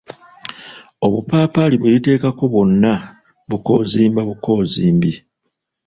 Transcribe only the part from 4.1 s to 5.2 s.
bukozimbi.